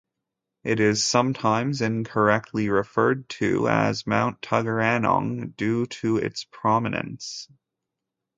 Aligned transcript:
It 0.63 0.79
is 0.79 1.03
sometimes 1.03 1.79
incorrectly 1.79 2.69
referred 2.69 3.29
to 3.37 3.69
as 3.69 4.07
Mount 4.07 4.41
Tuggeranong 4.41 5.55
due 5.55 5.85
to 5.85 6.17
its 6.17 6.43
prominence. 6.43 7.47